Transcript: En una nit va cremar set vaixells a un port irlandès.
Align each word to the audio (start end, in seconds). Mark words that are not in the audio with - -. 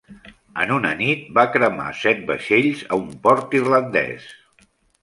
En 0.63 0.71
una 0.75 0.93
nit 1.01 1.27
va 1.39 1.45
cremar 1.57 1.87
set 2.01 2.27
vaixells 2.33 2.83
a 2.91 3.01
un 3.05 3.09
port 3.29 3.57
irlandès. 3.63 4.31